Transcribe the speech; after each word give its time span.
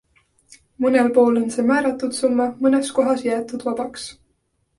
Mõnel 0.85 1.11
pool 1.17 1.37
on 1.41 1.45
see 1.55 1.65
määratud 1.73 2.17
summa, 2.21 2.49
mõnes 2.65 2.91
kohas 3.01 3.23
jäetud 3.27 3.69
vabaks. 3.71 4.09